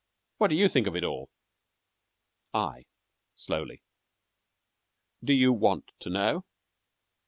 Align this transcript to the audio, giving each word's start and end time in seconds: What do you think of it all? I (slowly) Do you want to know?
What 0.39 0.47
do 0.47 0.55
you 0.55 0.67
think 0.67 0.87
of 0.87 0.95
it 0.95 1.03
all? 1.03 1.29
I 2.55 2.87
(slowly) 3.35 3.83
Do 5.23 5.31
you 5.31 5.53
want 5.53 5.91
to 5.99 6.09
know? 6.09 6.43